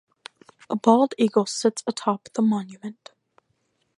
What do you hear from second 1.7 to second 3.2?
atop the monument.